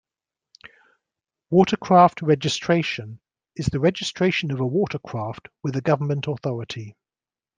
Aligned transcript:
Watercraft 1.51 2.23
registration 2.23 3.19
is 3.55 3.67
the 3.67 3.79
registration 3.79 4.49
of 4.49 4.59
a 4.59 4.65
watercraft 4.65 5.47
with 5.61 5.75
a 5.75 5.81
government 5.81 6.25
authority. 6.27 6.95